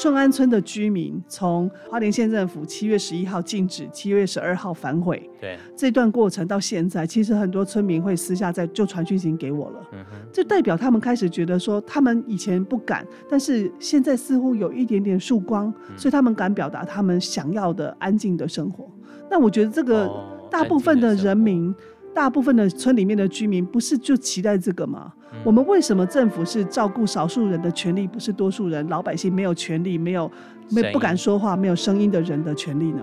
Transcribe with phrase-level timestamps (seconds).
[0.00, 5.28] 顺安村的居民从花莲县政府七月十一号禁止，七月十二号反悔。
[5.38, 9.88] 对，这段过程到现在，其实很多村民会私下在就传讯息给我了。
[9.92, 18.90] 嗯哼，这代表他们开始觉得说，他们以前不敢，但是现在似乎有一点点曙光，嗯、所以他们敢表达他们想要的安静的生活。
[19.30, 20.10] 那我觉得这个
[20.50, 21.68] 大部分的人民。
[21.68, 21.74] 哦
[22.14, 25.12] 大部分的村里面的居民不是就期待这个吗？
[25.32, 30.30] 嗯、我们为什么政府是照顾少数人的权利，不是多数人老百姓没有权利、没有
[30.70, 33.02] 没不敢说话、没有声音的人的权利呢？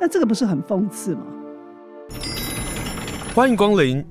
[0.00, 1.22] 那这个不是很讽刺吗？
[3.34, 4.04] 欢迎光临。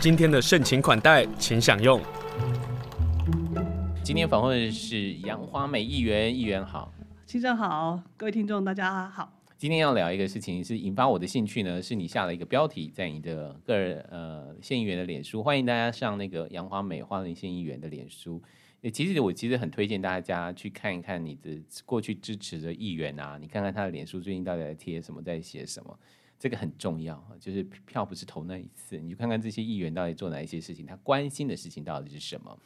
[0.00, 2.00] 今天的盛情款待，请享用。
[4.04, 6.92] 今天访问的是杨华美议员，议员好，
[7.24, 9.32] 先生好，各位听众大家好。
[9.56, 18.42] 今天要聊一个事情，是引发我的兴趣呢，是你下了一个标题在你的个人呃县议员的脸书，欢迎大家上那个杨华美花莲县议员的脸书。
[18.92, 25.96] 其实我其实很推荐大家去看一看你的过去支持的议员啊，你看看他的脸书最近到底在贴什么，在写什么，
[26.40, 27.24] 这个很重要。
[27.38, 32.58] 就是票不是投那一次，你就看看这些议员到底做哪一些事情，他关心的事情到底是什么。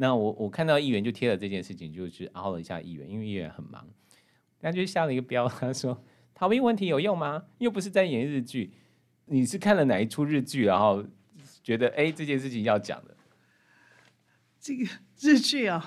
[0.00, 3.84] 那我我看到议员就贴了这件事情，就去凹了一下议员，因为议员很忙，
[4.60, 7.46] 他就下了一个标，他说逃避问题有用吗？
[7.58, 8.72] 又不是在演日剧，
[9.26, 11.04] 你是看了哪一出日剧，然后
[11.64, 13.16] 觉得哎这件事情要讲的？
[14.60, 14.84] 这个
[15.20, 15.84] 日剧啊，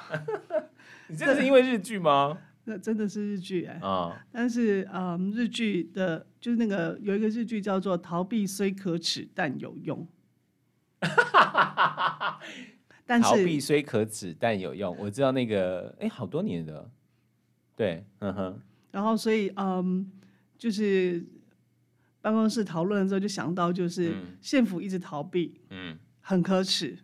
[1.07, 2.37] 你真的是因为日剧吗？
[2.65, 3.87] 那真的是日剧哎、欸、啊！
[3.87, 10.07] 哦、但是嗯，日剧的就是那个有一个日剧叫做《逃避虽可耻但有用》。
[13.19, 14.95] 逃避虽可耻，但有用。
[14.99, 16.87] 我知道那个，哎、欸，好多年的，
[17.75, 18.61] 对，嗯哼。
[18.91, 20.11] 然后，所以，嗯，
[20.57, 21.25] 就是
[22.21, 26.99] 办公室讨论的时候，就想到，就是县府一直逃避，嗯，很可耻，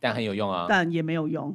[0.00, 1.54] 但很有用啊，但也没有用，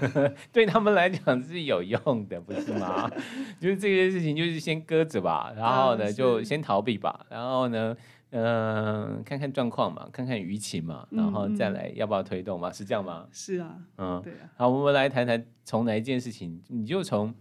[0.52, 3.08] 对他们来讲是有用的，不是吗？
[3.60, 7.96] 就是这些事情，就是先搁着吧，然后呢，就先逃避吧，然后呢。
[8.30, 13.28] 嗯、呃，看看状况嘛，看看舆情嘛，然后再来要不要推动嘛，嗯、是这样吗？
[13.30, 14.50] 是啊，嗯，对啊。
[14.56, 17.34] 好，我们来谈谈从哪一件事情，你就从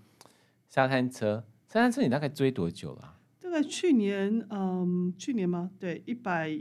[0.69, 3.19] 沙滩车，沙滩车你大概追多久了、啊？
[3.41, 5.71] 大概去年，嗯，去年吗？
[5.79, 6.57] 对，一百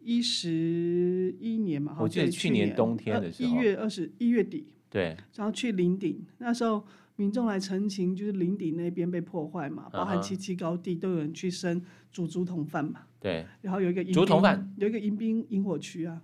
[0.00, 1.96] 一十一年嘛。
[2.00, 6.84] 我记得去年冬天的时候，一月二十一月底，对，然后去林顶，那时候。
[7.16, 13.02] 民众来陈情，就是林顶那边被破坏嘛，包含七七高地都有人去生煮竹筒饭嘛。
[13.20, 13.46] 对。
[13.60, 16.20] 然后有一个竹筒饭，有一个迎宾萤火区啊。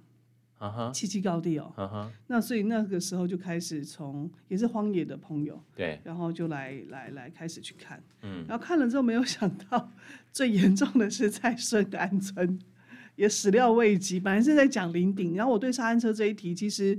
[0.58, 0.90] 啊哈。
[0.92, 1.72] 七七高地哦。
[1.76, 2.12] 啊哈。
[2.26, 5.62] 那所以那个时候就开始从也是荒野的朋友。
[5.74, 6.00] 对。
[6.02, 8.02] 然后就来来来开始去看。
[8.22, 8.44] 嗯。
[8.48, 9.92] 然后看了之后，没有想到
[10.32, 12.58] 最严重的是在顺安村，
[13.14, 14.18] 也始料未及。
[14.18, 16.98] 本来是在讲林顶，然后我对沙滩车这一题其实。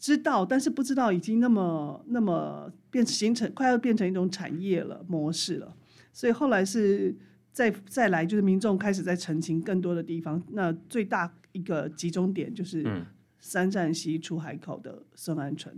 [0.00, 5.74] 知道，但是不知道已经那么那么变形成，快要变成一种产业了模式了。
[6.12, 7.12] 所以后来是
[7.52, 10.42] 再再来，就是民众开始在澄清更多的地方。
[10.50, 13.04] 那最大一个集中点就是
[13.40, 15.76] 三站西出海口的圣安村。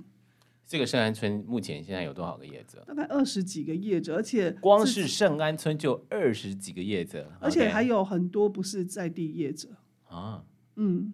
[0.67, 2.85] 这个圣安村目前现在有多少个业者？
[2.87, 9.69] 大概二十几个业者，而且光是圣安村就二十几个业者，而且还有很多不是在地业者
[10.07, 10.45] 啊。
[10.77, 11.13] 嗯，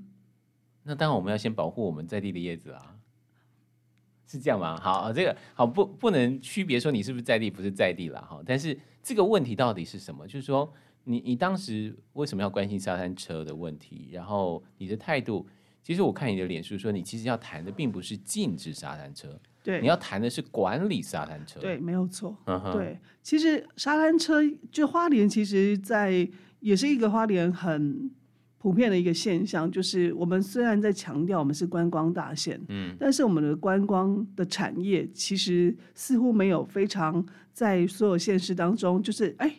[0.83, 2.96] 那当然我们要先保护我们在地的业者啊。
[4.27, 4.79] 是这样吗？
[4.81, 8.43] 好，这个好不不能区别说你是不是在地，不是在地了哈。
[8.45, 10.27] 但是这个问题到底是什么？
[10.27, 10.71] 就是说
[11.05, 14.09] 你你当时为什么要关心沙滩车的问题？
[14.13, 15.47] 然后你的态度，
[15.83, 22.37] 其实我看你的脸书说，你其实要谈的并不是禁止沙滩车，对，你要谈的是管理沙滩车，对，没有错。
[22.47, 24.41] 嗯，对，其实沙滩车
[24.73, 26.29] 就花莲，其实在
[26.61, 28.11] 也是一个花莲很。
[28.59, 39.55] 普遍的一个现象就是，我们虽然在强调我们是观光大县，嗯，但是我们的观光的产业其实似乎没有非常在所有县市当中，就是哎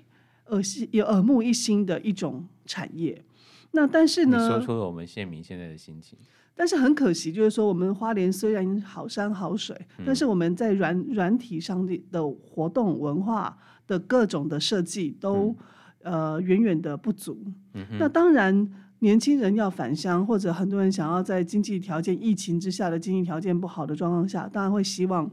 [0.48, 3.24] 耳细有耳目一新的一种产业。
[3.72, 6.18] 那但是呢，你说出了我们县民现在的心情。
[6.54, 15.56] 但是很可惜，就是说我们花莲虽然好山好水，嗯，但是我们在软软体上的的活动文化的各种的设计都，
[16.02, 17.40] 嗯，呃远远的不足。
[17.74, 18.68] 嗯哼，那当然。
[19.00, 25.30] 年轻人要返乡，或者很多人想要在经济条件、疫情之下的经济条件不好的状况下，当然会希望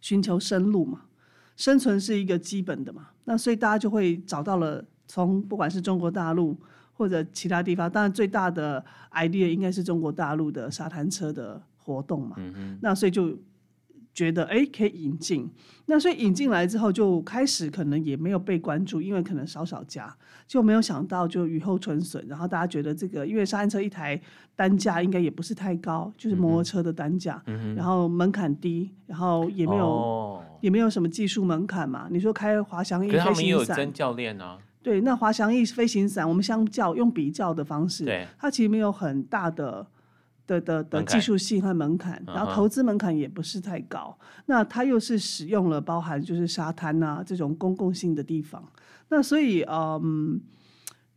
[0.00, 1.02] 寻求生路嘛，
[1.56, 3.08] 生存是一个基本的嘛。
[3.24, 6.56] 那所以大家就会找到了从不管是中国大陆
[6.92, 12.36] 或者其他地方，当然最大的 idea 应该是中国大陆的沙滩车的活动嘛。
[12.38, 13.36] 嗯、哼那所以就
[14.18, 15.48] 觉得哎可以引进。
[15.86, 20.12] 那所以引进来之后，就开始可能也没有被关注，因为可能少少加，
[20.44, 22.22] 就没有想到就雨后春笋。
[22.28, 24.20] 然后大家觉得这个，因为沙滩车一台
[24.56, 32.08] 单价应该也不是太高，就是摩托车的单价，嗯、然后门槛低，然后也没有、哦、也没有什么技术门槛嘛。
[32.10, 34.58] 你说开滑翔翼飞行伞，他们也有真教练啊。
[34.82, 39.86] 对，那滑翔翼飞行伞，我们相较用比较的方式，它其实没有很大的。
[40.48, 44.18] 的的的技术性和门槛，然后投资门槛也不是太高。
[44.18, 44.24] Uh.
[44.46, 48.60] 那它又是使用了包含就是沙滩啊这种公共性的地方，
[49.10, 50.40] 那所以嗯。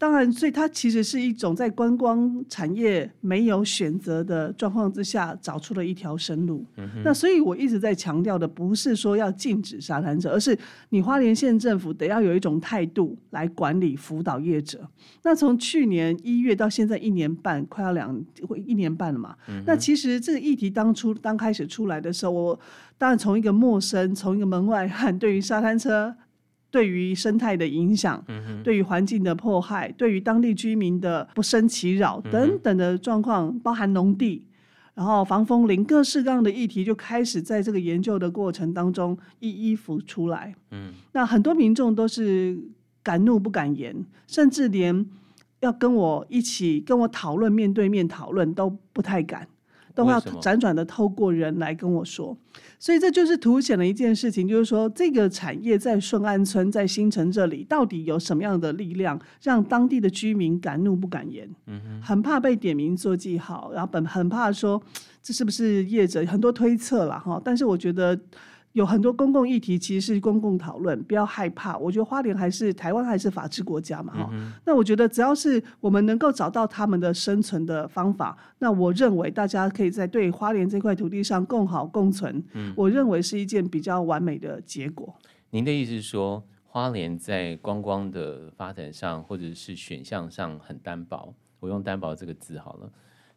[0.01, 6.65] 当然，所以它其实是一种在观光产业没有选择的状况之下，找出了一条生路。
[6.77, 10.57] 嗯、那所以我一直在强调的，不是说要禁止沙滩车，而是
[10.89, 14.89] 你花莲县政府得要有一种态度来管理辅导业者。
[15.21, 18.19] 那从去年一月到现在一年半，快要两
[18.65, 19.35] 一年半了嘛。
[19.49, 22.59] 嗯、那其实这个议题当初刚开始出来的时候，我
[22.97, 26.15] 当然从一个陌生，从一个门外汉，对于沙滩车。
[26.71, 34.47] 对于生态的影响，嗯、对于环境的迫害，对于当地居民的不生其扰等等的状况，嗯、包含农地，
[34.95, 40.55] 然后防风林，各式各样的议题就开始在这个研究的过程当中一一浮出来。
[40.71, 42.57] 嗯，那很多民众都是
[43.03, 45.05] 敢怒不敢言，甚至连
[45.59, 49.47] 要跟我一起跟我讨论，面对面讨论都不太敢。
[49.95, 52.37] 都要辗转的透过人来跟我说，
[52.79, 61.49] 所以这就是凸显了一件事情，就是说这个产业在顺安村、在新城这里，到底有什么样的力量，让当地的居民敢怒不敢言？
[61.67, 64.81] 嗯，很怕被点名做记号，然后本很怕说
[65.21, 67.41] 这是不是业者，很多推测了哈。
[67.43, 68.19] 但是我觉得。
[68.73, 71.77] 有很多公共议题，其实是公共讨论，不要害怕。
[71.77, 74.53] 我觉得花莲还是台湾还是法治国家嘛，哈、嗯。
[74.65, 82.43] 那我觉得只要是我们能够找到他们的生存的方法，那我认为大家可以在对花莲这块土地上共好共存。
[82.53, 85.13] 嗯，我认为是一件比较完美的结果。
[85.49, 91.33] 您的意思是说，花莲在观光的发展上，或者是选项上很单薄？
[91.59, 92.89] 我用单薄这个字好了。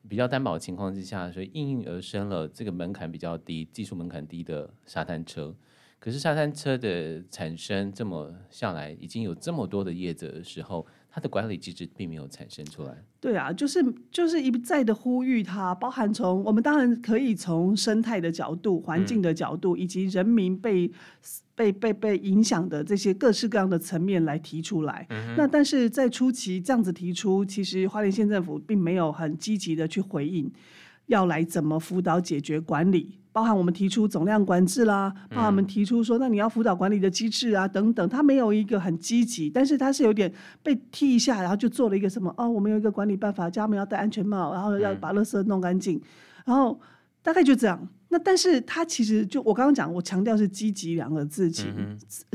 [0.08, 5.54] 比较担保情况之下，所以应运而生了这个门槛比较低、技术门槛低的沙滩车。
[5.98, 10.86] 可是沙滩车的产生这么下来，已经有这么多的业者的时候。
[11.14, 12.92] 它的管理机制并没有产生出来。
[13.20, 13.80] 对啊，就是
[14.10, 20.90] 就是一再的呼吁它，包含从我们当然可以从生态的角度、环境的角度，嗯、以及人民被
[21.54, 25.06] 被被被影响的这些各式各样的层面来提出来。
[25.10, 30.50] 嗯、那但是在初期这样子提出，其实花莲县政府并没有很积极的去回应，
[31.06, 33.20] 要来怎么辅导解决管理。
[33.34, 40.32] 包含我们提出总量管制啦，包含我们提出说，那你要辅导管理的机制啊，等等，他没有一个很积极，但是他是有点
[40.62, 46.00] 被踢一下，然后就做了一个什么哦，我们有一个管理办法，叫他们要戴安全帽，然后要把垃圾弄干净，
[46.44, 46.80] 然后
[47.24, 47.88] 大概就这样。
[48.10, 51.74] 那但是他其实就我刚刚讲，我强调是积极两个字，情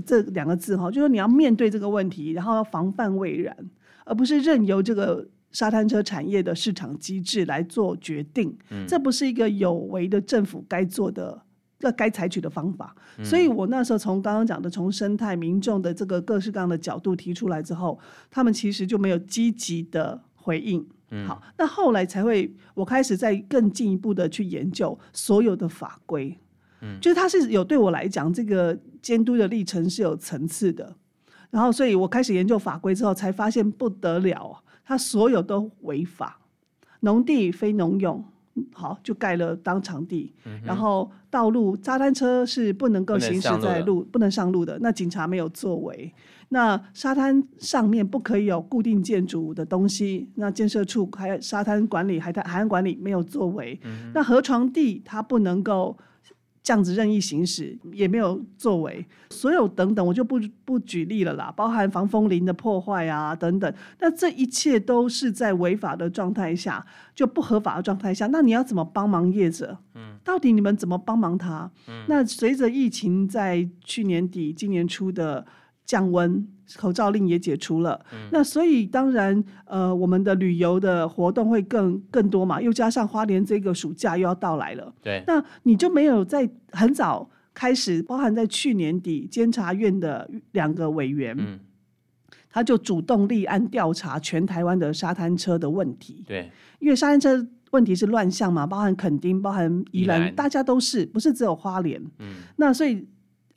[0.05, 3.55] 这两个字哈，就是你要面对这个问题，然后要防范未然，
[4.03, 5.25] 而不是任由这个。
[5.51, 11.41] 沙滩车产业的市场机制来做决定，嗯，这不是一个有为的政府该做的、
[11.79, 12.95] 要该采取的方法。
[13.17, 20.87] 嗯，所以我那时候从刚刚讲的从生态、民众的这个各式各样的角度提出来之后，他们其实就没有积极的回应。
[21.11, 26.37] 嗯，好，那后来才会我开始在更进一步的去研究所有的法规。
[26.81, 30.95] 嗯，就是它是有对我来讲这个监督的历程是有层次的。
[31.49, 34.63] 然后，所以我开始研究法规之后，才发现不得了。
[34.89, 36.39] 他所有都违法，
[37.01, 38.25] 农地非农用，
[38.73, 44.79] 好就盖了当场地，嗯，然后道路沙滩车是不能够行驶在路，不能上路的。
[44.81, 46.11] 那警察没有作为，
[46.49, 55.95] 那沙滩上面不可以有固定建筑的东西，那建设处还有沙滩管理、海滩海岸管理没有作为，嗯，那河床地它不能够。
[56.69, 61.51] 这样子任意行驶也没有作为，所有等等，我就不不举例了啦。
[61.57, 66.85] 包含防风林的破坏啊等等，那这一切都是在违法的状态下，
[67.15, 69.75] 就不合法的状态下，那你要怎么帮忙业者？
[69.95, 71.71] 嗯，到底你们怎么帮忙他？
[71.87, 75.43] 嗯，那随着疫情在去年底、今年初的
[75.89, 76.47] 降温。
[76.77, 91.59] 口罩令也解除了，嗯、那所以当然，呃，我们的旅游的活动会更更多嘛，又加上花莲这个暑假又要到来了，对，那你就没有在很早开始，包含在去年底，监察院的两个委员，嗯，
[92.51, 103.07] 他就主动立案调查全台湾的沙滩车的问题，对，因为沙滩车问题是乱象嘛，包含垦丁，包含宜兰，大家都是，不是只有花莲，嗯，那所以。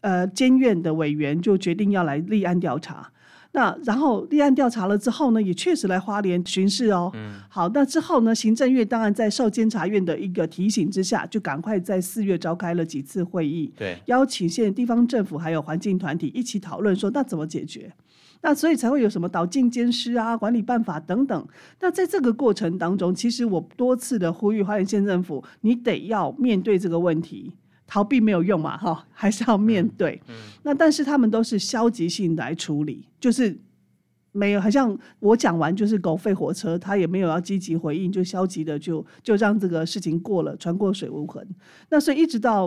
[0.02, 3.10] 呃，监院的委员就决定要来立案调查。
[3.54, 7.10] 那然后立案调查了之后呢，也确实来花莲巡视哦。
[7.14, 17.92] 嗯，好，那之后呢，行政院当然在受监察院的一个提醒之下，就赶快在四月召开了几次会议，对，邀请县地方政府还有环境团体一起讨论说，那怎么解决？
[18.40, 21.46] 那所以才会有什么导进监师啊、管理办法等等。
[21.78, 27.52] 那在这个过程当中，其实我多次的呼吁花莲县政府，你得要面对这个问题。
[27.86, 30.20] 逃避没有用嘛，哈，还是要面对。
[30.28, 33.58] 嗯嗯、那但是他们都是消极性来处理，就是
[34.30, 41.46] 没有，好像我讲完就是狗吠火车，他也没有要积极回应，就消极的就就让这个事情过了，船过水无痕。
[41.90, 42.66] 那所以一直到，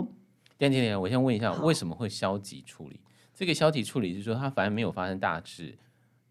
[0.58, 3.00] 点点点，我先问一下，为什么会消极处理？
[3.34, 5.74] 这个消极处理是说他反而没有发生大事，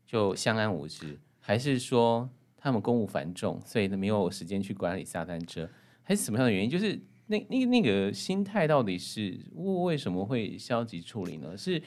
[0.08, 5.68] 就相安无事，还是说他们公务繁重，所以没有时间去管理沙滩车，
[6.02, 6.70] 还是什么样的原因？
[6.70, 6.98] 就是。
[7.28, 11.58] 那那那个心态到底是为什么会消极处理呢？
[11.58, 11.82] 是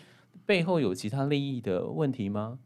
[0.45, 2.59] 背后有其他利益的问题吗？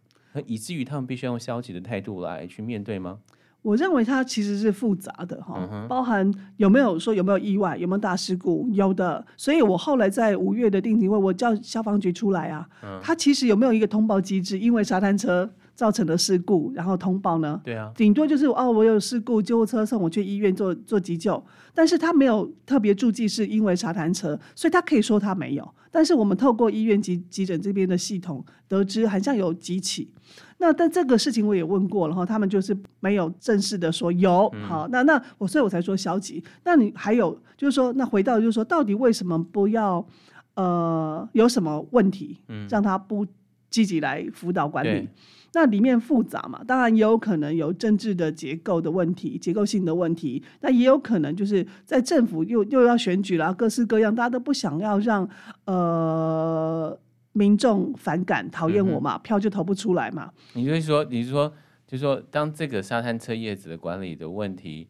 [0.47, 3.19] 以至于他们必须用消极的态度来去面对吗？
[3.61, 9.25] 我认为它其实是复杂的哈，嗯、包含有没有说有没有意外，有没有大事故，有的。
[9.37, 14.59] 所以我后来在五月的定期会，我叫消防局出来啊，嗯、他其实有没有一个通报机制？
[14.59, 15.49] 因为沙滩车。
[15.75, 17.61] 造成的事故，然后通报呢？
[17.65, 21.43] 对啊，顶多就是哦，我有事故，救护车送我去医院做做急救，
[21.75, 25.75] 但是他没有特别注记是因为沙滩车，所以他可以说他没有。
[25.91, 30.11] 但是我们透过医院急急诊这边的系统得知，好像有几起。
[30.57, 34.49] 那但这个事情我也问过了哈，他们就是没有正式的说有。
[34.55, 36.43] 嗯、好，那那我所以我才说消极。
[36.65, 40.07] 那你还有就是说，那回到就是说，到底为什么不要
[40.55, 42.39] 呃有什么问题，
[42.71, 43.27] 让他不
[43.69, 45.07] 积极来辅导管理？
[45.53, 50.43] 嗯那里面复杂嘛，当然也有可能有政治的结构的问题，结构性的问题。
[50.63, 55.29] 那也有可能就是在政府又又要选举啦，各式各样，大家都不想要让
[55.67, 56.99] 呃
[57.33, 60.33] 民众反感、讨厌我嘛，嗯、票就投不出来嘛。
[60.55, 61.53] 你就是说，你是说，
[61.87, 64.89] 就是说，当这个沙滩车叶子的管理的问题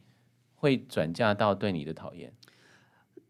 [0.54, 2.33] 会转嫁到对你的讨厌？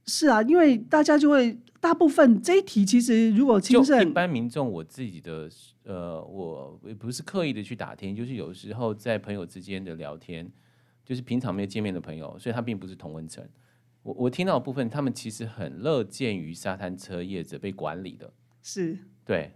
[0.06, 5.48] 是啊，因为大家就会大部分这一题其实如果就一般民众，我自己的。
[5.84, 10.48] 呃，我也不是刻意的去打听，就是有时候在朋友之间的聊天，
[11.04, 13.44] 就是平常没有见面的朋友，所以他并不是同温层。
[14.04, 18.32] 我我听到的部分，他们其实很乐见于沙滩车业者被管理的，
[18.62, 19.50] 是对，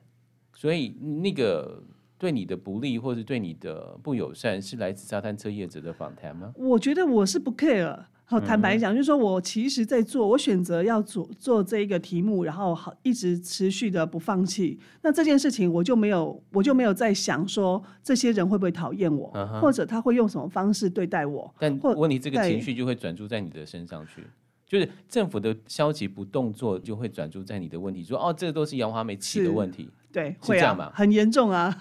[0.53, 0.89] 所以
[1.23, 1.81] 那个
[2.19, 6.53] 对你的不利或者对你的不友善，是来自沙滩车业者的访谈吗？
[6.57, 8.07] 我觉得我是不 care。
[8.29, 14.81] 好，坦白讲，就是说我其实，在做，我选择要做做这一个题目，然后好一直持续的不放弃。
[15.03, 19.31] 那这件事情，我就没有，我就没有在想说这些人会不会讨厌我，
[19.61, 21.55] 或者他会用什么方式对待我。
[21.61, 24.27] 但问题，这个情绪就会转注在你的身上去，
[24.67, 30.91] 就是政府的消极不动作就会转注在你的问题，说哦，这个都是杨华梅起的问题，对，是这样吧？
[30.93, 31.73] 很严重啊，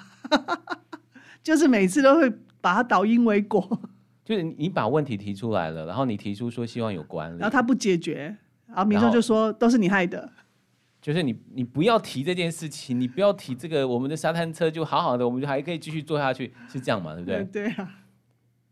[1.42, 3.80] 就是每次都会把它倒因为果。
[4.26, 8.36] 就是你把问题提出来了，然后你提出说希望有管理，然后他不解决，
[8.68, 10.30] 然后民众就说都是你害的。
[11.00, 17.14] 就是你你不要提这件事情，你不要提这个，我们的沙滩车就好好的，我们就还可以继续做下去，是这样嘛？
[17.14, 17.44] 对不对？
[17.54, 18.02] 对啊。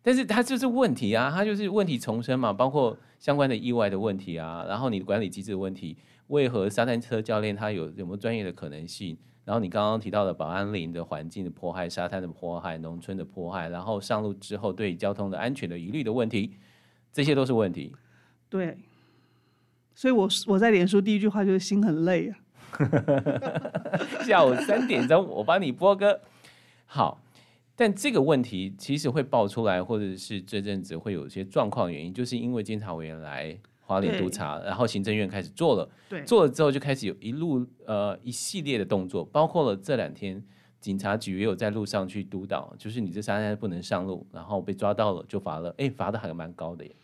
[0.02, 5.96] 但是它就是问题啊，它就是问题重生嘛，包括相关的意外的问题啊，然后你的管理机制的问题，
[6.28, 9.16] 为何沙滩车教练他有有没有专业的可能性？
[9.46, 16.56] 然后你刚刚提到的保安林的环境的迫害、沙滩的迫害、农村的迫害，然后上路之后对交通的安全的疑虑的问题，
[17.12, 17.94] 这些都是问题。
[18.48, 18.78] 对，
[19.94, 22.38] 所以我我在脸书第一句话就是心很累啊。
[24.24, 26.22] 下午三点钟我帮你播歌。
[26.86, 27.22] 好，
[27.76, 33.58] 但这个问题其实会爆出来，或者是这阵子会有一些状况原因，就是因为监察委员来。
[33.94, 40.44] 花莲督察，然后行政院开始做了，对做了之后就开始有一路呃一系列的动作，包括了这两天
[40.80, 46.96] 警察局也有在路上去督导，就是你这三天不能上路，然后被抓到了就罚了，哎，罚的还蛮高的耶。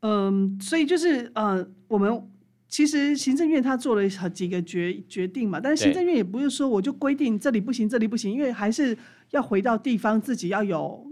[0.00, 2.22] 嗯，所以就是呃，我们
[2.68, 8.96] 其实行政院他做了好几个决决定嘛，但是行政院也不是说我就规定这里不行，这里不行，因为还是
[9.30, 11.06] 要回到地方自己要有。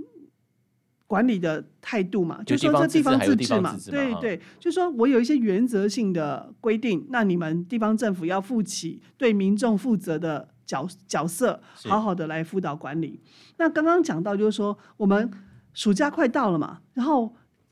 [1.13, 13.21] 管理的态度嘛，就说这地方自治嘛，对对，就说我有一些原则性的规定，那你们地方政府要负起对民众负责的角角色，好好的来辅导管理。
[13.59, 15.31] 那刚刚讲到就是说，我们
[15.75, 17.27] 暑假快到了嘛，然后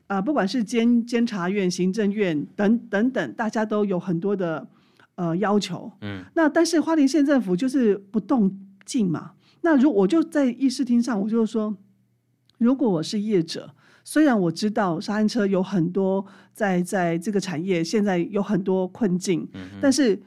[0.05, 4.67] 啊、呃，不管是监监察院、行政院等等等，大家都有很多的
[5.15, 8.55] 呃要求，嗯，那但是花莲县政府就是不动
[8.85, 9.31] 静嘛，
[9.61, 11.75] 那如我就在议事厅上，我就说。
[12.61, 20.21] 如果我是业者，虽然我知道沙滩车有很多在在这个产业现在有很多困境，嗯、但是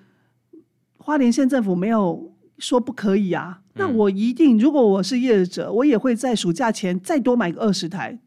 [0.99, 8.19] 花莲县政府没有说不可以啊，那我一定，如果我是业者，我也会在暑假前再多买个二十台，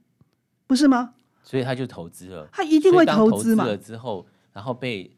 [0.65, 1.15] 不是吗？
[1.43, 3.65] 所以他就投资了，他一定会投资嘛。
[3.65, 5.11] 了之后，然后被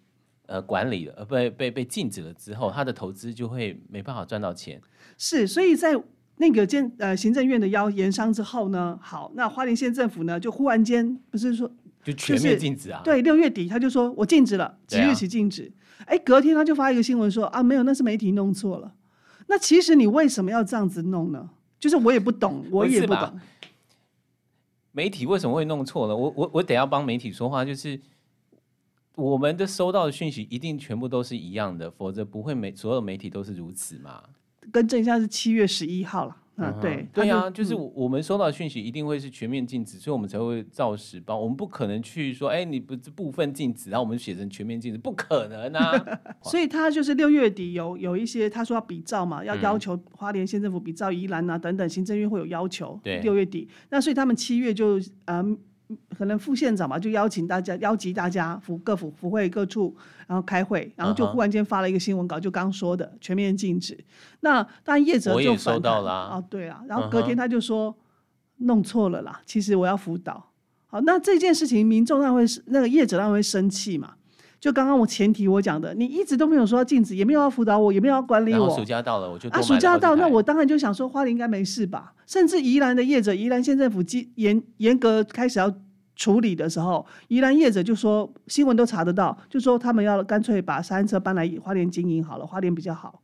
[0.48, 4.82] 呃管理了，呃被被被禁止了之后，他的投资就会没办法赚到钱。
[5.16, 5.96] 是，所以在
[6.42, 11.70] 那个监呃行政院的邀延商之后呢，好，那花莲县政府呢就忽然间不是说
[12.02, 13.02] 就全面禁止啊？
[13.04, 15.70] 对，六月底他就说我禁止了，即日起禁止。
[16.06, 18.96] 哎、啊，隔天他就发一个新闻说啊，没有，那是媒体弄错了。
[19.48, 21.50] 那其实你为什么要这样子弄呢？
[21.78, 23.38] 就是我也不懂，我也不懂。
[24.94, 26.16] 媒体为什么会弄错了？
[26.16, 28.00] 我我我得要帮媒体说话，就是
[29.16, 34.24] 我们的收到的讯息一定全部都是一样的，否则不会每所有媒体都是如此嘛。
[34.72, 36.36] 更正一下，是七月十一号了。
[36.56, 41.40] 啊，对对呀，就是我们收到的讯息一定会是全面禁止，所以我们才会照实报。
[41.40, 46.20] 我们不可能去说，哎，你不是部分禁止，然后我们写成全面禁止，不可能啊。
[46.44, 53.00] 所以他就是六月底有有一些，他说要比照嘛，要要求花莲县政府比照宜兰啊等等，行政院会有要求。
[53.02, 55.58] 对，六月底，那所以他们七月就嗯。
[56.18, 59.96] 可能副县长嘛，就邀请大家，邀集大家府各府府会各处，
[60.28, 62.40] 然后开会，然后就忽然间发了一个新闻稿，uh.
[62.40, 63.98] 就刚说的全面禁止。
[64.42, 67.96] 那当然业者就收到了啊，对啊，然后隔天他就说、uh.
[68.58, 70.52] 弄错了啦，其实我要辅导。
[70.86, 74.16] 好，那这件事情民众那会那个业者那会生气嘛？
[74.60, 78.70] 就刚刚我前提我讲的，你一直都没有说要禁止，也没有要辅导我，也没有要管理我。
[78.78, 82.14] 暑假到了，我就啊，暑假到，那我当然就想说花莲应该没事吧？
[82.26, 85.74] 甚至宜兰的业者，宜兰县政府严严严格开始要。
[86.16, 93.22] 处理的时候，宜兰业者就说新闻都查得到，就说他们要干脆把沙滩车搬来花莲经营好了，花莲比较好，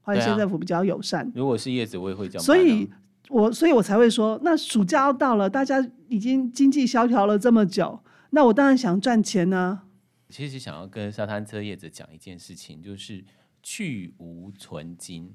[0.00, 1.26] 花莲县政府比较友善。
[1.26, 2.40] 啊、如果是业者，我也会这样。
[2.44, 2.88] 所以
[3.30, 7.98] 我所以我才会说，那暑假要到了，大家已经经济萧条了这么久，
[8.30, 9.82] 那我当然想赚钱呢、啊。
[10.28, 13.24] 其实想要跟沙滩车业者讲一件事情，就是
[13.62, 15.34] 去芜存菁，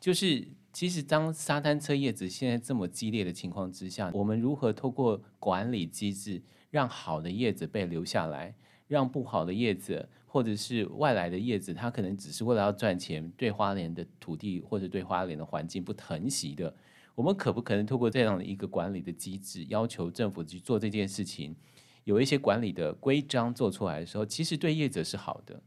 [0.00, 0.48] 就是。
[0.74, 8.54] 其实，当沙滩车业者现在这么激烈的情况之下，我们如何透过管理机制，让好的业者被留下来，
[8.88, 16.74] 让不好的业者或者是外来的业者，他可能只是为了要赚钱，对花莲的土地或者对花莲的环境不疼惜的，
[17.14, 21.54] 我们可不可能透过这样的一个管理的机制，要求政府去做这件事情，
[22.04, 25.60] 有一些管理的规章做出来的时候，其实对业者是好的。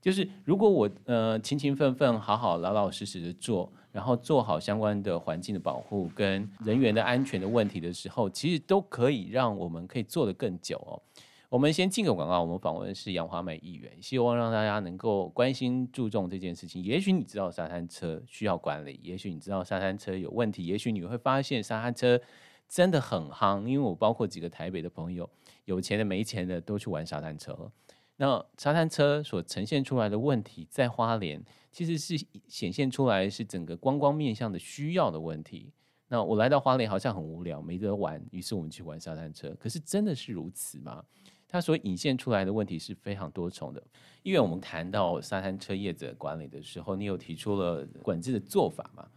[0.00, 3.72] 就是如果我呃勤勤奋奋、好好老老实实的做。
[3.90, 11.02] 然后做好相关的环境的保护跟人员的安全的问题的时候，其实都可以让我们可以做得更久哦。
[11.48, 16.84] 我们先进个广告，我们访问是杨华美议员，希望让大家能够关心注重这件事情。
[16.84, 22.20] 也许你知道沙滩车需要管理，也许你知道沙滩车有问题，也许你会发现沙滩车
[22.68, 23.66] 真的很夯。
[23.66, 25.28] 因为我包括几个台北的朋友，
[25.64, 27.72] 有钱的没钱的都去玩沙滩车。
[28.16, 35.72] 那沙滩车所呈现出来的问题，在花莲其实是显现出来是整个观光面向的需要的问题。
[36.08, 39.54] 那我来到花莲好像很无聊，没得玩，于是我们去玩沙滩车。
[39.60, 41.04] 可是真的是如此吗？
[41.46, 43.82] 它所引现出来的问题是非常多重的。
[44.22, 49.08] 因为我们谈到沙滩车业者管理的时候，你有提出了管制的做法吗？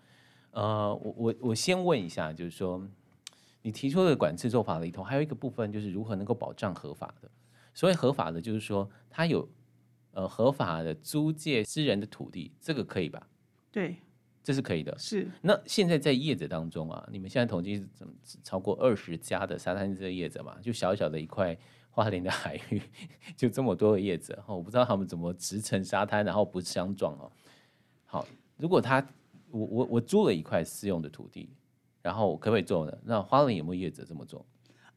[0.51, 2.87] 呃，我我我先问一下，就是说
[3.62, 7.30] 你提出的管制做法里头，还有一个部分就是如何能够保障合法的。
[7.74, 9.47] 所谓合法的，就是说他有
[10.12, 13.28] 呃合法的租借私人的土地，这个可以吧？
[13.71, 13.95] 对，
[14.43, 14.97] 这是可以的。
[14.97, 15.30] 是。
[15.41, 20.58] 那现在在业者当中啊，你们现在统计是怎么超过二十家的沙滩这业者嘛？
[20.62, 21.58] 就小小的一块
[21.89, 22.82] 花莲的海域，
[23.38, 27.32] 就这么多的业者，我不知道他们怎么直成沙滩，然后不相撞哦。
[28.06, 29.06] 好，如果他
[29.50, 31.50] 我我我租了一块私用的土地，
[32.01, 32.91] 然后可不可以做呢？
[33.05, 34.45] 那花莲有没有业者这么做？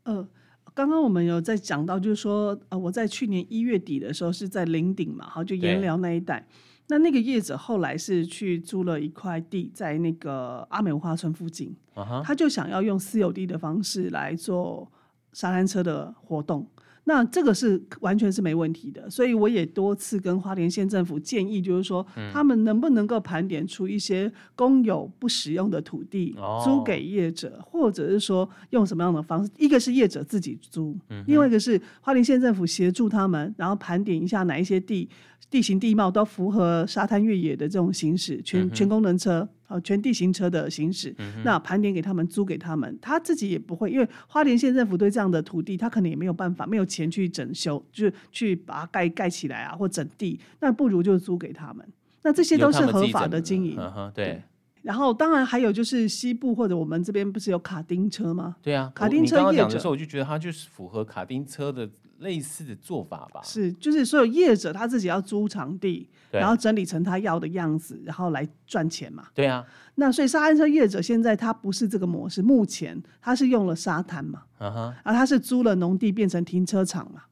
[0.05, 0.29] 嗯、呃。
[0.73, 6.45] 刚刚我们有在讲到，就是说，呃，我在去年一月底的时候是在林顶嘛，好，就盐寮那一带，
[6.89, 12.25] 那那个业者后来是去租了一块地在那个阿美文化村附近，uh-huh.
[12.25, 14.91] 他就想要用私有地的方式来做
[15.33, 16.67] 沙滩车的活动。
[17.05, 29.51] 那这个是完全是没问题的，所以我也多次跟花莲县政府建议，就是说，他们能不能够盘点出一些公有不使用的土地租给业者，或者是说用什么样的方式？
[29.59, 35.09] 一个是业者自己租，另外一个是花莲县政府协助他们，然后盘点一下哪一些地
[35.51, 39.49] 地形地貌都符合沙滩越野的这种行驶，全全功能车。
[39.67, 51.85] 啊，全地形车的行驶，嗯，那盘点给他们，租给他们，他自己也不会，因为花莲县政府对这样的土地，他可能也没有办法，没有钱去整修，就是去把它盖盖起来啊，或整地，那不如就租给他们。
[52.23, 53.81] 那这些都是合法的经营。
[54.15, 54.43] 对。
[54.83, 58.57] 然后当然还有就是西部或者我们这边不是有卡丁车吗？
[58.61, 59.51] 对啊，卡丁车业者。
[59.51, 61.89] 你刚刚讲的时候，我就觉得它就是符合卡丁车的
[62.25, 63.41] 类似的做法吧。
[63.45, 69.29] 是，就是所有业者他自己要租场地，然后整理成他要的样子，然后来赚钱嘛。
[69.33, 69.65] 对啊。
[69.95, 77.23] 那所以沙滩车业者现在他不是这个模式，目前他是用了沙滩嘛，啊，他是租了农地变成停车场嘛，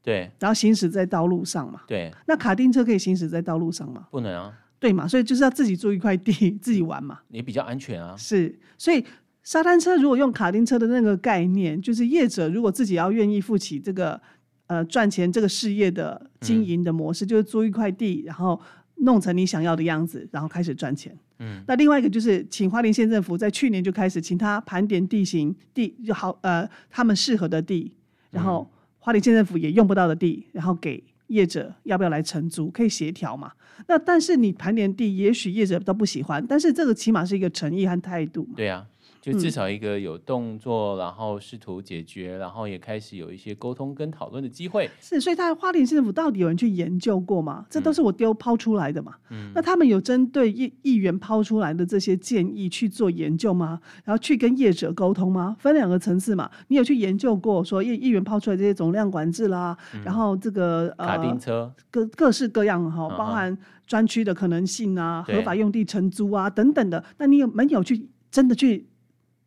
[0.00, 1.80] 对，然后行驶在道路上嘛。
[1.88, 4.06] 对，那卡丁车可以行驶在道路上吗？
[4.12, 4.56] 不能啊。
[4.78, 8.16] 对嘛，所以就是要自己租一块地自己玩嘛，也比较安全啊。
[8.16, 9.04] 是，所以
[9.42, 14.20] 沙滩车如果用卡丁车的那个概念，就是业者如果自己要愿意负起这个
[14.66, 18.60] 呃赚钱这个事业的经营的模式，嗯、就是租一块地，然后
[18.96, 21.16] 弄成你想要的样子，然后开始赚钱。
[21.38, 27.90] 嗯，那另外一个就是请花莲县政府在去年就开始请他盘点地形地就好呃他们适合的地，
[28.30, 33.50] 然后花莲县政府也用不到的地，然后给业者要不要来承租，可以协调嘛。
[33.86, 38.52] 那但是你盘点地，也许业者都不喜欢，但是这个起码是一个诚意和态度嘛。
[38.54, 38.86] 对啊。
[39.20, 44.88] 就至少一个有动作，嗯、然后试图解决，然后也开始有一些沟通跟讨论的机会。
[45.00, 47.66] 是，所以他花莲市政府到底有人去研究过吗？
[47.68, 49.14] 这都是我丢抛出来的嘛。
[49.30, 49.52] 嗯。
[49.54, 53.78] 那他们有针对议议员抛出来的这些建议去做研究吗？
[54.04, 55.54] 然后去跟业者沟通吗？
[55.58, 56.50] 分两个层次嘛。
[56.68, 63.56] 你有去研究过说议议员抛出来这些总量管制啦，嗯、然后这个呃卡丁车各各式各样哈，包含
[63.86, 67.04] 专区的可能性啊，嗯、合法用地承租啊等等的。
[67.18, 68.86] 那你有没有去真的去？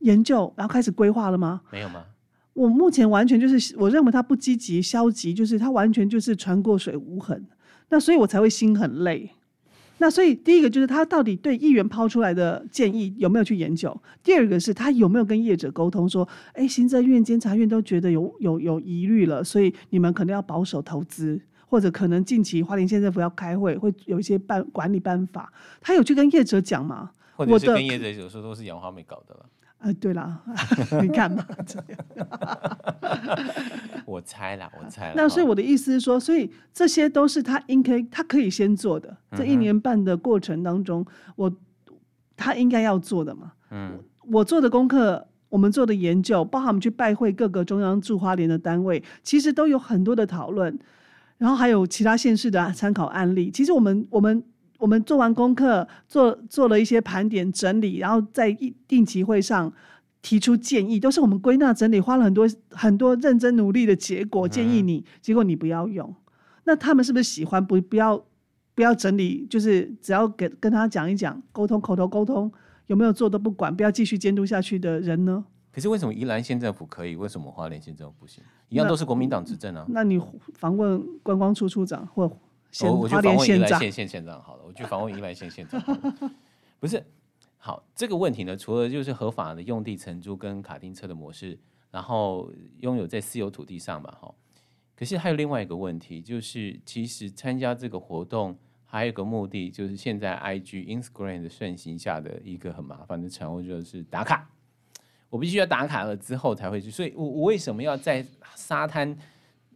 [0.04, 1.62] 研究，然后开始规划了吗？
[1.72, 2.06] 没有吗？
[2.54, 7.46] 我目前完全就是，我认为他不积极、消极，就是他完全就是船过水无痕。
[7.90, 9.32] 那所以我才会心很累。
[10.00, 13.96] 那所以第一个就是他到底对议员抛出来的建议有没有去研究？
[14.22, 25.52] 第二个是他有没有跟业者沟通说，哎，行政院、监察院都觉得有有有疑虑了，所以你们可能要保守投资，或者可能近期花莲县政府要开会，会有一些办管理办法。
[25.80, 27.12] 他有去跟业者讲吗？
[27.36, 29.46] 或者是跟业者有时候都是杨华美搞的了。
[29.84, 30.42] 呃，对啦，
[31.04, 31.46] 你看嘛，
[34.08, 35.14] 我猜啦，我猜啦。
[35.14, 39.18] 那所以我的意思是说，所以这些都是他应该他可以先做的。
[39.36, 41.54] 这一年半的过程当中，我
[42.38, 43.52] 他应该要做的嘛。
[43.72, 44.00] 嗯，
[44.32, 50.80] 我做的功课，我们做的研究，包含我们去拜会各个中央驻花莲的单位，其实都有很多的讨论，
[51.38, 53.52] 然后还有其他县市的参考案例。
[53.52, 54.42] 其实我们我们。
[54.84, 59.72] 我们做完功课，做做了一些盘点整理，然后在一定期会上
[60.22, 64.46] 提出建议，都是我们归纳整理，花了很多很多认真努力的结果。
[64.46, 66.14] 建议你，结果你不要用，
[66.66, 68.22] 那他们是不是喜欢不不要
[68.76, 69.48] 不要整理？
[69.50, 72.52] 就是只要跟跟他讲一讲，沟通口头沟通，
[72.88, 75.46] 有没有做都不管，不要继续监督下去的人呢？
[75.72, 78.44] 可是为什么宜兰县政府可以，为什么花莲县政府不行？
[78.68, 79.86] 一样都是国民党执政啊。
[79.88, 80.22] 那你
[80.56, 82.30] 访问观光处处长或？
[82.82, 85.80] 我我去访问宜兰县县县长好了，我去访问宜兰县县长。
[86.80, 87.06] 不是，
[87.58, 91.58] 好这个问题呢，除了就是合法的用地承租跟卡丁车的模式，
[91.92, 94.34] 然后拥有在私有土地上嘛，哈。
[94.96, 104.50] 可是还有另外一个问题，就是其实参加这个活动还有一个目的，就是现在 IG Instagram 的盛行下的一个很麻烦的产物，就是打卡。
[105.30, 109.16] 我必须要打卡了之后才会去，所以我我为什么要在沙滩？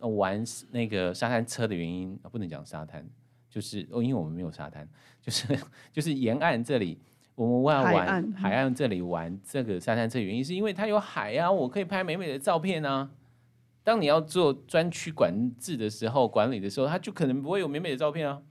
[0.02, 3.06] 玩那个沙滩车的原因啊，不能讲沙滩，
[3.50, 4.88] 就是哦，因为我们没有沙滩，
[5.22, 5.60] 就是
[5.92, 7.00] 就是沿岸这里，
[7.36, 13.10] 我们要玩海岸，这里玩这个沙滩车的原因，是因为它有海啊，我可以拍美美的照片啊。
[13.84, 18.42] 当你要做专区管制的时候，管理的时候，它就可能不会有美美的照片啊。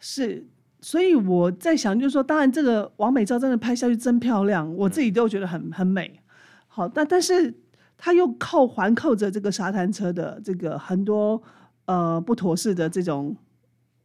[0.00, 0.46] 是，
[0.80, 6.20] 所以我在想，就是说，当然这个王美照真的拍下去真漂亮，我自己都觉得很很美。
[6.66, 7.54] 好，但但是。
[7.96, 11.42] 他又扣环扣着这个沙滩车的这个很多
[11.86, 13.36] 呃不妥适的这种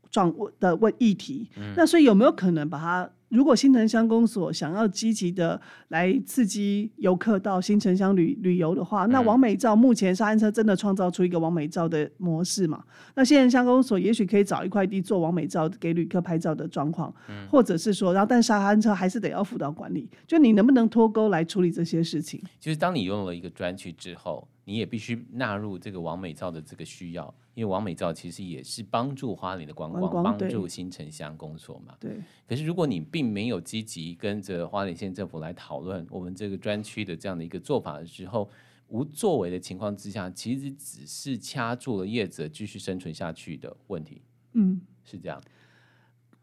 [0.09, 3.09] 状的问议题，嗯、那所以有没有可能把它？
[3.29, 12.83] 如果新城乡公所想要积极的来刺激游客到新城乡旅旅游的话，那王美照目前沙滩车真的创造出一个王美照的模式嘛？
[13.15, 22.41] 那新城乡公所也许可以找一块地做王美照给旅客拍照的状况，嗯、或者是说，然后但沙滩车还是得要辅导管理，就你能不能脱钩来处理这些事情？
[22.59, 24.47] 就是当你拥有了一个专区之后。
[24.65, 31.93] 你也必须纳入这个王美照的这个需要，因为王美照其实也是帮助花莲的观光，帮助新城乡工作嘛。
[31.99, 32.23] 对。
[32.47, 38.49] 可是如果你并没有积极跟着花莲县政府来讨论我们这个专区的这样的一个做法的时候，
[38.87, 44.21] 无作为的情况之下，其实只是掐住了业者继续生存下去的问题。
[44.53, 45.41] 嗯，是这样。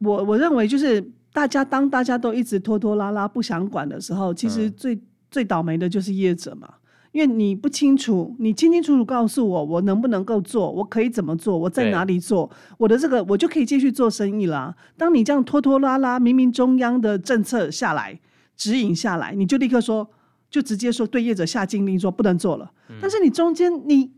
[0.00, 1.00] 我我认为就是
[1.33, 6.74] 大家当大家都一直拖拖拉拉不想管的时候，其实最、嗯、最倒霉的就是业者嘛。
[7.16, 14.76] 因为你不清楚，你清清楚楚告诉我，我能不能够做，我可以怎么做，我在哪里做，我的这个我就可以继续做生意啦。
[14.98, 18.20] 当你这样拖拖拉拉，明明中央的政策下来
[18.55, 20.07] 指引下来，你就立刻说，
[20.50, 22.70] 就直接说对业者下禁令说不能做了。
[22.90, 24.12] 嗯、但是你中间你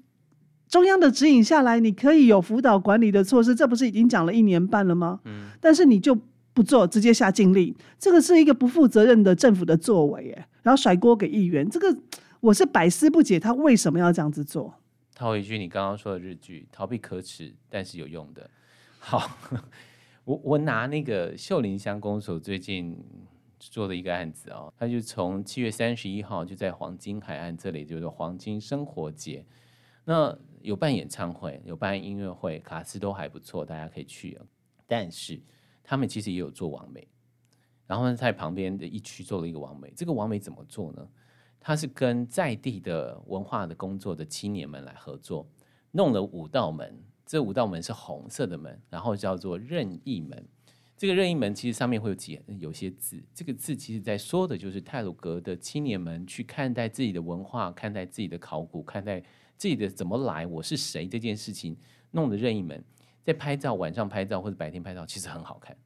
[0.68, 5.20] 中央的指引下来，你可以有辅导管理的措施，这不是已经讲了一年半了吗？
[5.24, 6.18] 嗯、但是你就
[6.52, 11.96] 不做，直接下禁令，这个是一个不负责任的政府的作为，哎，然后甩锅给议员，这个。
[12.40, 14.74] 我是百思不解，他为什么要这样子做？
[15.14, 18.48] 套一句你刚刚说的日剧：逃避可耻，但是有用的。
[19.00, 19.28] 好，
[20.24, 22.96] 我我拿那个秀林乡公所最近
[23.58, 29.44] 做的一个案子哦，他就从七月三十一号就在黄金海岸这里，就是黄金生活节，
[30.04, 34.38] 那有办演唱会，有办音乐会，卡司都还不错，大家可以去。
[34.86, 35.40] 但是
[35.82, 37.08] 他们其实也有做网美，
[37.88, 39.92] 然后呢，在旁边的一区做了一个网美。
[39.96, 41.08] 这个网美怎么做呢？
[41.60, 45.46] 他是跟在地的文化的工作的青年们来合作，
[45.90, 50.46] 弄了五道门，这五道门是红色的门，然后叫做任意门。
[50.96, 59.20] 这个任意门其实上面会有几有些字，这个字其实在说的就是泰鲁格的青年们去看待自己的文化，看待自己的考古，看待
[59.56, 61.76] 自己的怎么来，我是谁这件事情，
[62.12, 62.82] 弄的任意门，
[63.22, 65.76] 在拍照，晚上拍照或者白天拍照，其实很好看，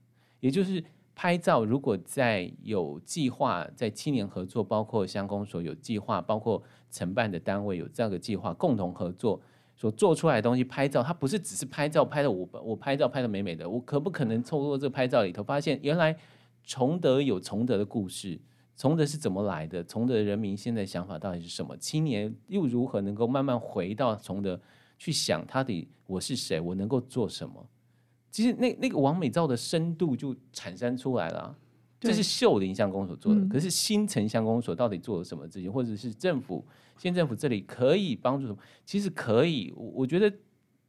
[0.40, 0.82] 也就是。
[1.14, 9.40] 拍照，如果在有计划，在青年合作，包括乡公所有计划，包括承办的单位有这样的计划，共同合作
[9.76, 16.16] 所做出来的东西，拍照它不是只是拍照拍的我我拍照拍的美美的，我可不可能透过这个拍照里头发现，原来
[16.64, 18.40] 崇德有崇德的故事，
[18.76, 24.58] 崇德是怎么来的，崇德人民现在想法到底是什么，青年又如何能够慢慢回到崇德
[24.98, 27.66] 去想他的我是谁，我能够做什么？
[28.32, 31.54] 其实那那个王美照的深度就产生出来了，啊，
[32.00, 33.40] 这是秀林乡公所做的。
[33.42, 36.64] 嗯、可是新城乡公所到底做了什么事情，或者是政府
[36.96, 38.58] 县政府这里可以帮助什么？
[38.86, 40.32] 其实可以，我觉得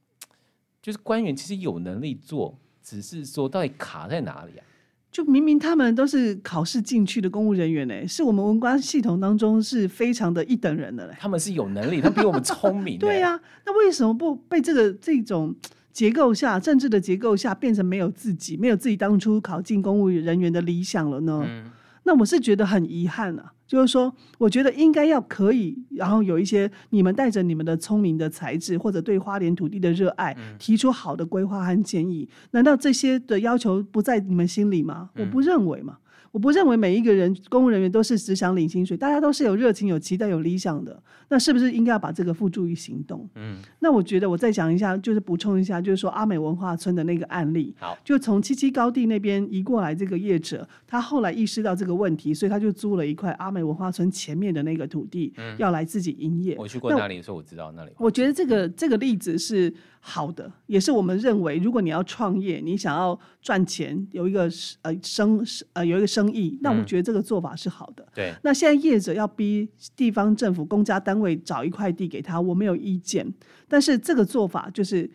[0.82, 4.64] 就是官员其实有能力做，只是说到底卡在哪里啊？
[5.12, 11.16] 就明明他们都是考试进去的公务人员呢，是我们文官系统当中是非常的一等人的嘞。
[11.20, 12.98] 他们是有能力，他们比我们聪明。
[13.00, 15.54] 对呀，啊，那为什么不被这个这种？
[15.94, 21.44] 结构下，政治的结构下，变成没有自己，没有自己当初考进公务人员的理想了呢？
[21.46, 21.72] 嗯、
[22.04, 23.54] 那我是觉得很遗憾啊。
[23.66, 32.28] 就是说，我觉得应该要可以，然后有一些你们带着你们的聪明的才智，或者对花莲土地的热爱，嗯、提出好的规划和建议。
[32.52, 35.10] 难道这些的要求不在你们心里吗？
[35.16, 35.98] 嗯、我不认为嘛。
[36.34, 41.00] 我不认为每一个人公务人员都是只想领薪水，大家都是有热情、有期待、有理想的。
[41.30, 43.30] 那是不是应该要把这个付诸于行动？
[43.36, 47.76] 嗯，那我觉得我再讲一下，就是补充一下，就是说阿美文化村的那个案例。
[47.80, 56.56] 好，就从七七高地那边移过来这个业者，他后来意识到这个问题，所以他就租了一块阿美文化村前面的那个土地，嗯、要来自己营业。
[56.58, 57.92] 我去过那里的时候，我知道那里。
[58.00, 59.72] 我觉得这个这个例子是。
[60.06, 64.50] 好的，也是我们认为，如果你要创业，你想要赚钱，有一个
[64.82, 65.42] 呃生
[65.72, 68.08] 呃有一个生意，那我觉得这个做法是好的。
[68.14, 73.26] 对、嗯，那现在业者要逼地方政府公家单位找一块地给他，我没有意见，
[73.68, 75.10] 但是这个做法就是。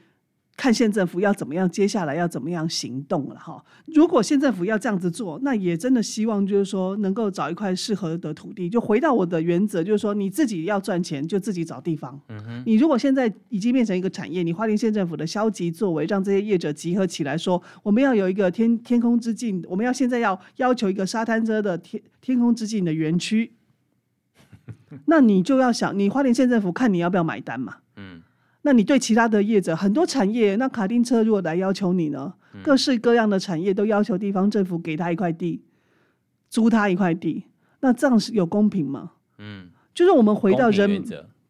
[0.59, 3.65] 看县政府要怎么样，接下来要怎么样行动了哈。
[3.95, 8.69] 如果县政府要这样子做，那也真的希望就是说能够找一块适合的土地。
[8.69, 12.21] 就回到我的原则，就是说你自己要赚钱，就自己找地方。
[12.29, 12.63] 嗯哼。
[12.67, 23.53] 你如果现在已经变成一个产业，你花莲县政府的消极作为，让这些业者集合起来说，我们要有一个天天空之境，我们要现在要要求一个沙滩车的天天空之境的园区，
[25.07, 27.77] 那你就要想，你花莲县政府看你要不要买单嘛？
[28.69, 28.71] 嗯。
[28.71, 32.35] 那你对其他的业者，很多产业，那卡丁车如果来要求你呢？
[32.53, 35.63] 嗯、各式各样的产业都要求地方政府给他一块地，
[36.51, 37.45] 租他一块地，
[37.81, 39.13] 那这样是有公平吗？
[39.39, 41.03] 嗯，就是我们回到人。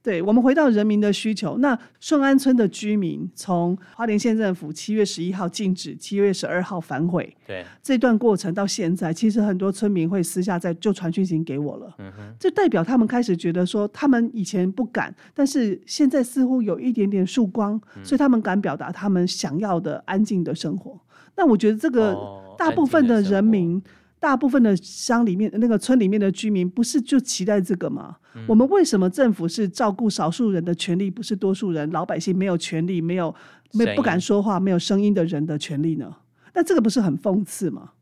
[0.09, 1.59] 对，我们回到人民的需求。
[1.59, 7.37] 那顺安村的居民从花莲县政府七月十一号禁止，七月十二号反悔。
[7.47, 11.95] 对，这段过程到现在，其实很多村民会私下在就传讯息给我了。
[11.99, 20.99] 嗯哼，这代表他们开始觉得说，他们以前不敢，但是现在似乎有一点点曙光，嗯、所以他们敢表达他们想要的安静的生活。
[21.37, 22.17] 那我觉得这个
[22.57, 23.77] 大部分的人民。
[23.77, 23.83] 哦
[24.21, 28.17] 大部分的乡里面那个村里面的居民，不是就期待这个吗？
[28.35, 33.35] 嗯、我们为什么政府是照顾少数人的权利，不是多数人老百姓没有权利、没有
[33.73, 36.17] 没不敢说话、没有声音的人的权利呢？
[36.55, 37.93] 那这个不是很讽刺吗？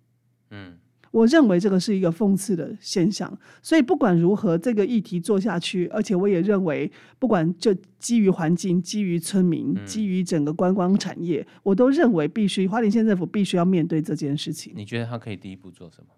[0.50, 0.78] 嗯。
[1.16, 3.26] 我认为这个是一个讽刺的现象，
[3.62, 14.74] 所以不管如何，这个议题做下去，而且我也认为，不管就基于环境、基于村民、嗯、基于整个观光产业，我都认为必须花莲县政府必须要面对这件事情。
[14.76, 16.08] 你觉得他可以第一步做什么？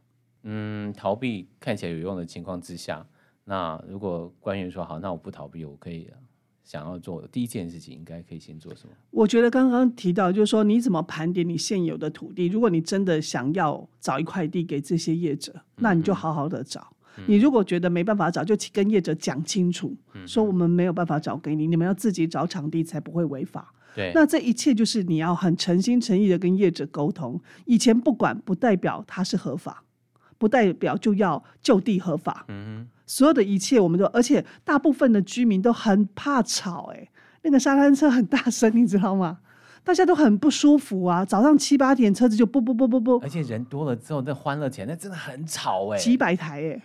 [0.43, 3.07] 嗯，逃避看起来有用的情况之下，
[3.45, 6.11] 那如果官员说好，那我不逃避，我可以
[6.69, 8.93] 想要做的第一件事情，应该可以先做什么？
[9.11, 12.47] 我觉得刚刚提到就是说，你怎么盘点你现有的土地？
[12.49, 16.93] 如果你真的想要找一块地给这些业者，那你就好好的找。
[17.17, 23.73] 嗯、你如果觉得没办法找，就跟业者讲清楚，嗯、说我们没有办法找给你，你们要自己找场地才不会违法。
[23.95, 27.41] 对，那这一切就是你要很诚心诚意的跟业者沟通。
[27.65, 29.83] 以前不管不代表它是合法，
[30.37, 32.45] 不代表就要就地合法。
[32.49, 37.09] 嗯哼，所有的一切我们都，而且大部分的居民都很怕吵，哎，
[37.43, 39.39] 那个沙滩车很大声，你知道吗？
[39.83, 41.25] 大家都很不舒服啊。
[41.25, 46.83] 早上七八点车子就不不不不不，而且人多了之后，那欢乐起来，那真的很吵哎，几百台哎，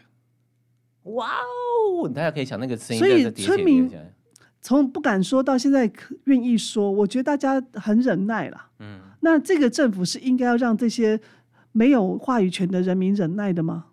[1.11, 2.07] 哇哦！
[2.07, 3.91] 大家可以想那个声音，所以村民。
[4.65, 5.91] 从不敢说到现在
[6.23, 8.67] 愿意说，我觉得大家很忍耐了。
[8.79, 11.19] 嗯，那这个政府是应该要让这些
[11.73, 13.87] 没有话语权的人民忍耐的吗？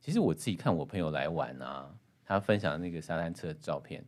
[0.00, 4.02] 其实我自己看我朋友来玩啊，他分享那个沙滩车的照片，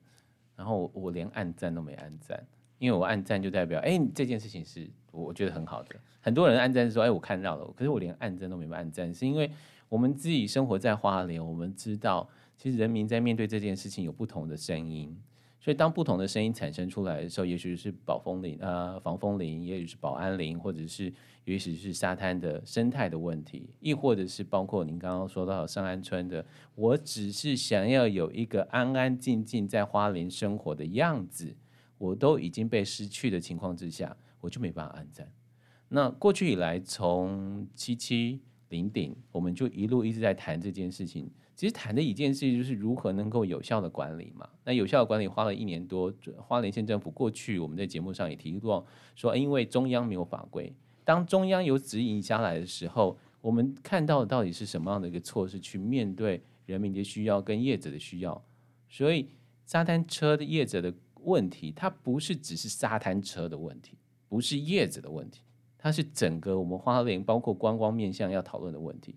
[0.57, 2.43] 然后我连按赞都没按赞，
[2.79, 5.95] 因为我按赞就代表哎这件事情是我觉得很好的。
[6.21, 9.51] 很多人按赞说哎我看到了，可是我连按赞都没按赞，是因为
[9.89, 15.17] 我们自己生活在花莲，我们知道其实人民在面对这件事情有不同的声音。
[15.64, 21.12] 所以，当不同的声音产生出来的时候，也许是保风林、呃防风林，也许是保安林，或者是
[21.44, 26.44] 也许是沙滩的生态的问题，亦或者是包括您刚刚说到上安村的，
[26.75, 31.55] 我只是想要有一个安安静静在花莲生活的样子，
[31.96, 35.31] 我都已经被失去的情况之下，我就没办法安在。
[35.88, 41.31] 那过去以来，从七七零顶，我们就一路一直在谈这件事情。
[41.55, 44.49] 其实谈的一件事就是如何能够有效的管理嘛。
[44.65, 48.85] 那有效的管理花了一年多，花莲县政府过去我们在节目上也提过，
[49.15, 58.45] 说因为中央没有法规，当中央有指引下来的时候，我们看到的到底是什么样的一个措施去面对人民的需要跟业者的需要。
[58.88, 59.29] 所以
[59.65, 63.97] 沙滩车的业者的问题，它不是只是沙滩车的问题，
[64.29, 65.43] 不是业者的问题，
[65.79, 69.17] 它是整个我们花莲包括观光面向要讨论的问题。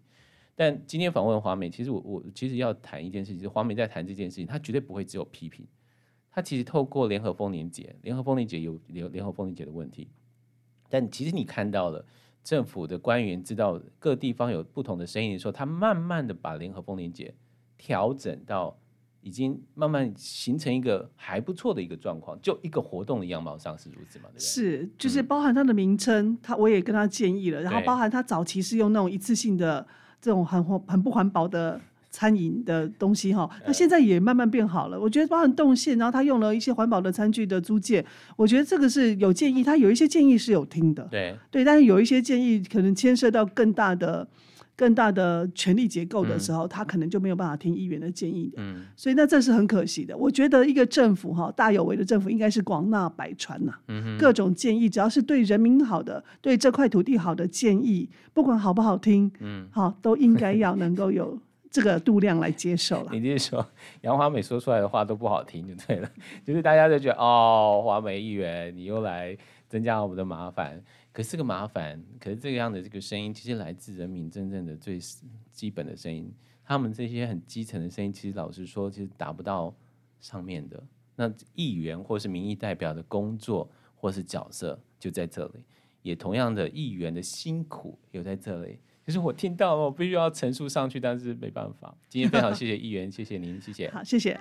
[0.58, 5.68] 但今天访问华美，其实我我其实要谈一件事情，就是华美在谈这件事情，他绝对不会只有批评，
[6.32, 10.08] 他其实透过联合丰年节，联合丰年节有联联合丰年节的问题，
[10.88, 12.06] 但其实你看到了
[12.42, 17.36] 政府的官员知道各地方有不同的声音的时候，他慢慢的把联合丰年节
[17.78, 18.80] 调整到
[19.20, 24.30] 已经慢慢形成一个还不错的一个状况，就一个活动的样貌上是如此嘛？
[24.30, 24.40] 对不对？
[24.40, 29.86] 是，就是包含它的名称，他我也跟他建议了，然后包含他早期是用那种一次性的。
[30.26, 35.00] 这种很环很不环保的餐饮的东西哈，那现在也慢慢变好了。
[35.00, 38.04] 我觉得包含动线，然后他用了一些环保的餐具的租借，
[38.36, 41.08] 我觉得这个是有建议，他有一些建议是有听的。
[41.12, 44.28] 对对，但是有一些建议可能牵涉到更大的。
[44.76, 50.16] 更大的权力结构的时候，嗯、他可能就没有办法听议员的建议的，嗯、所以那这是很可惜的。
[50.18, 61.40] 我觉得一个政府哈，大有为的政府应该是广纳百川呐，嗯、各种建议，只要是对人民好的、对这块土地好的建议，不管好不好听，嗯，好，都应该要能够有
[61.72, 63.12] 这个度量来接受了。
[63.14, 63.66] 你就是说
[64.02, 66.10] 杨华美说出来的话都不好听就对了，
[66.44, 69.38] 就是大家都觉得哦，华美议员你又来
[69.70, 70.82] 增加我们的麻烦。
[71.16, 75.00] 可是个麻烦，可是这个样的这个声音，其实来自人民真正的最
[75.50, 76.30] 基本的声音。
[76.62, 79.74] 他们这些很基层的声音，其实老实说，其实达不到
[80.20, 80.84] 上面的。
[81.16, 85.64] 那议员或是民意代表的工作或是角色就在这里，
[86.02, 88.78] 也同样的议员的辛苦有在这里。
[89.08, 91.96] 就是我听到了，我必须要陈述上去，但是没办法。
[92.10, 93.90] 今天非常谢谢议员，谢谢您，谢谢。
[93.90, 94.38] 好，谢谢。